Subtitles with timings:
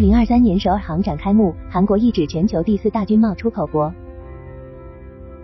[0.00, 3.92] 二零二三年首尔航展开幕，韩国一指全球第四大军贸出口国。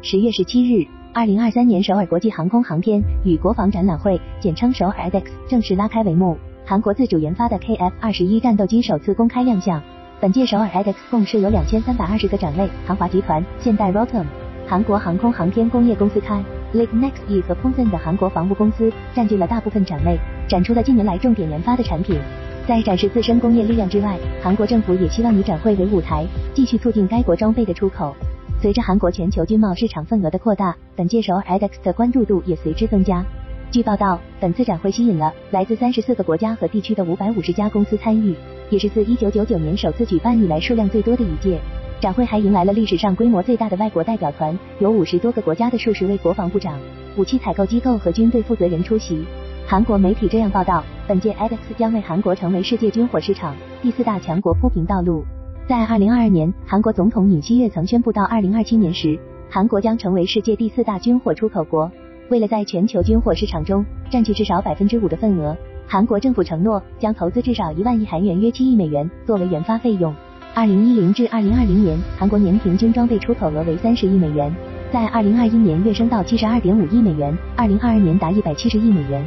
[0.00, 6.38] 十月十七日，二零二三年首尔国际航空航天与国防展览会（简称首尔 EDX） 正式拉开帷幕。
[6.64, 9.82] 韩国自主研发的 KF 二十一战斗机首次公开亮相。
[10.20, 14.24] 本届首尔 EDX 共设有两千三百二十个展位，韩华集团、现代 Rotem、
[14.68, 16.40] 韩国航空航天工业公司开、
[16.72, 20.16] Lake Next E 和 p o s o n 的韩国防务公司占据了大部分展位，
[20.46, 22.20] 展出了近年来重点研发的产品。
[22.66, 28.16] 在展示自身工业力量之外，韩国政府也希望以展会为舞台，继续促进该国装备的出口。
[28.58, 33.22] 随着韩国全球军贸市场份额的扩大，本届首尔 EDEX 的关注度也随之增加。
[33.70, 38.34] 据报道，本次展会吸引了来自三十四个国家和地区的五百五十家公司参与，
[38.70, 41.60] 也是自一九九九年首次举办以来数量最多的一届。
[42.00, 46.78] 展会还迎来了历史上规模最大的外国代表团，有五十多个国家的数十位国防部长、
[47.18, 49.22] 武器采购机构和军队负责人出席。
[49.66, 55.24] 韩国媒体这样报道：本届 EDEX 将为韩国成为世界军火市场第四大强国铺平道路。
[55.66, 61.90] 在二零二二年，韩国总统尹锡悦曾宣布，到二零二七年时，韩国将成为世界第四大军火出口国。
[62.28, 65.56] 为了在全球军火市场中占据至少百分之五的份额，
[65.88, 70.14] 韩国政府承诺将投资至少一万亿韩元（约七亿美元）作为研发费用。
[70.52, 74.54] 二零一零至二零二零年，韩国年平均装备出口额为三十亿美元，
[74.92, 79.24] 在二零二一年跃升到七十二点五亿美元，二零二二年达一百七十亿美元。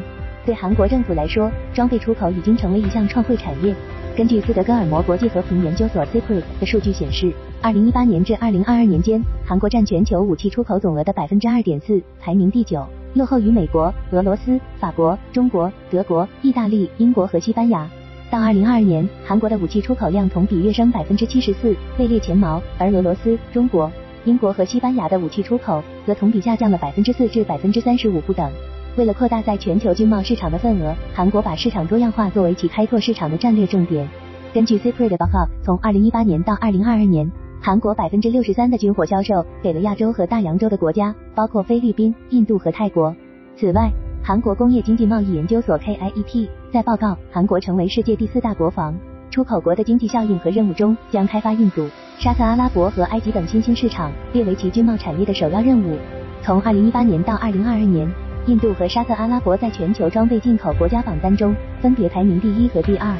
[0.47, 3.75] 对韩国政府来说，装备出口已经成为一项创汇产业。
[4.15, 17.85] 根据斯德哥尔摩国际和平研究所 （SIPRI） 的数据显示，二零一八年至二零二二年间，韩国占全球武器出口总额的百分之二点四，排名第九，落后于美国、俄罗斯、法国、中国、德国、意大利、英国和西班牙。
[18.31, 23.91] 到二零二二年，韩国的武器出口量同比跃升百分之七十四，位列前茅，而俄罗斯、中国、
[24.23, 28.49] 英国和西班牙的武器出口则同比下降了百分之四至百分之三十五不等。
[28.97, 34.09] 为了扩大在全球军贸市场的份额，韩国把市场多样化作为其开拓市场的战略重点。
[34.51, 37.31] 根据 CIPRI 的报告，从2018年到2022年，
[37.61, 43.15] 韩国百分之六十三的军火销售给了亚洲和大洋洲的国家，包括菲律宾、印度和泰国。
[43.55, 43.91] 此外，
[44.23, 48.97] 韩国工业经济贸易研究所 KIEP 在报告韩国成为世界第四大国防
[49.29, 55.95] 出口国的经济效应和任务中，将开发印度、沙特阿拉伯和埃及等新兴市场列为其军贸产业的首要任务。
[56.41, 58.26] 从2018年到2022年。
[58.47, 63.13] 印度和沙特阿拉伯在全球装备进口国家榜单中分别排名第一和第二。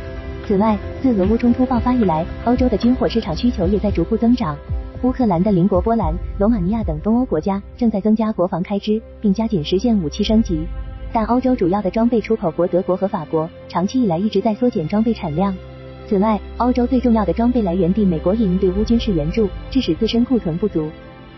[0.48, 4.58] 此外，自俄乌冲突爆发以来，欧洲的军火市场需求也在逐步增长。
[5.04, 10.66] 乌克兰的邻国波兰、罗马尼亚等东欧国家正在增加国防开支，并加紧实现武器升级。
[11.12, 15.54] 但欧洲主要的装备出口国德国和法国长期以来一直在缩减装备产量。
[16.08, 20.88] 此外，欧洲最重要的装备来源地美国也应对乌军事援助，致使自身库存不足。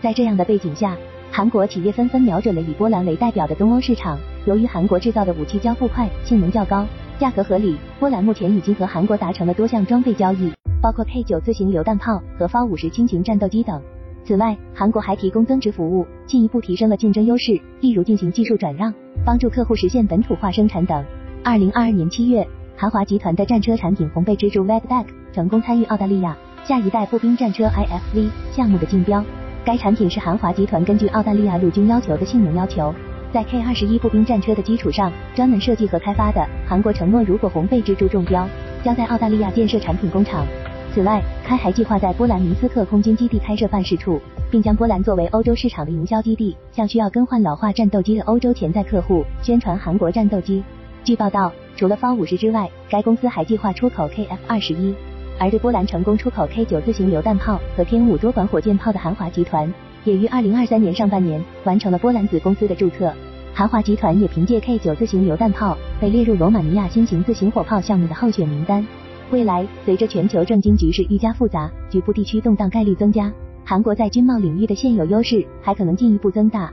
[0.00, 0.96] 在这样的背景下，
[1.32, 4.18] 韩国企业纷纷瞄准了以波兰为代表的东欧市场。
[4.46, 6.84] 由于韩国制造的武器交付快、性能较高、
[7.20, 10.52] 价格合理，波兰目前已经和韩国达成了多项装备交易，
[10.82, 13.80] 包括 K 九自行榴弹炮和 F 五十轻型战斗机等。
[14.24, 18.92] 此外，韩国还提供增值服务，进一步提升了竞争优势，例如进行技术转让，
[19.24, 21.04] 帮助客户实现本土化生产等。
[21.44, 29.24] 二零二二年七月，韩华集团的战车产品红背蜘蛛 Red Back 成功参与澳大利亚下一代步兵战车 IFV 项目的竞标。
[29.62, 32.94] 该产品是韩华集团根据澳大利亚陆军要求的性能要求，
[33.30, 36.44] 在 K 二十一步兵战车的基础上专门设计和开发的。
[36.66, 38.48] 韩国承诺，如果红背蜘蛛中标，
[38.82, 40.46] 将在澳大利亚建设产品工厂。
[40.94, 44.18] 此外，开还计划在波兰明斯克空军基地开设办事处，
[44.50, 50.64] 并将波兰作为欧洲市场的营销基地，向需要更换老化战斗机的欧洲潜在客户宣传韩国战斗机。
[51.04, 54.94] 据报道，除了 V 五十之外，该公司还计划出口 KF 二十一。
[55.40, 59.72] 而对波兰成功出口 K 九自行榴弹炮和天五多管火箭炮的韩华集团，
[60.04, 63.10] 也于二零二三年上半年完成了波兰子公司的注册。
[63.54, 68.86] 韩华集团也凭借 K 九自行榴弹炮被列入罗马尼亚新型自行火炮项目的候选名单。
[69.30, 73.32] 未来，随着全球政经局势愈加复杂，局部地区动荡概率增加，
[73.64, 76.70] 韩国在军贸领域的现有优势还可能进一步增大。